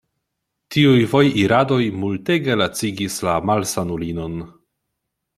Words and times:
Tiuj 0.75 1.01
vojiradoj 1.09 1.83
multege 2.03 2.55
lacigis 2.61 3.17
la 3.27 3.35
malsanulinon. 3.51 4.41